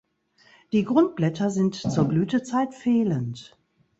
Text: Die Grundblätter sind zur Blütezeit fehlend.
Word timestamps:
Die 0.71 0.83
Grundblätter 0.83 1.51
sind 1.51 1.75
zur 1.75 2.05
Blütezeit 2.05 2.73
fehlend. 2.73 3.55